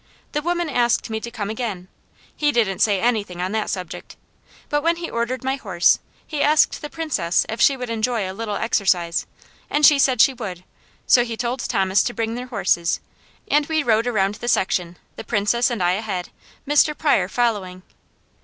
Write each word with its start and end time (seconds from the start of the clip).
The 0.31 0.41
women 0.41 0.67
asked 0.67 1.11
me 1.11 1.19
to 1.19 1.29
come 1.29 1.51
again; 1.51 1.87
he 2.35 2.51
didn't 2.51 2.79
say 2.79 2.99
anything 2.99 3.39
on 3.39 3.51
that 3.51 3.69
subject; 3.69 4.15
but 4.67 4.81
when 4.81 4.95
he 4.95 5.11
ordered 5.11 5.43
my 5.43 5.57
horse, 5.57 5.99
he 6.25 6.41
asked 6.41 6.81
the 6.81 6.89
Princess 6.89 7.45
if 7.47 7.61
she 7.61 7.77
would 7.77 7.91
enjoy 7.91 8.27
a 8.27 8.33
little 8.33 8.55
exercise, 8.55 9.27
and 9.69 9.85
she 9.85 9.99
said 9.99 10.19
she 10.19 10.33
would, 10.33 10.63
so 11.05 11.23
he 11.23 11.37
told 11.37 11.59
Thomas 11.59 12.01
to 12.05 12.15
bring 12.15 12.33
their 12.33 12.47
horses, 12.47 12.99
and 13.47 13.67
we 13.67 13.83
rode 13.83 14.07
around 14.07 14.33
the 14.41 14.47
section, 14.47 14.97
the 15.17 15.23
Princess 15.23 15.69
and 15.69 15.83
I 15.83 15.91
ahead, 15.91 16.29
Mr. 16.67 16.97
Pryor 16.97 17.27
following. 17.27 17.83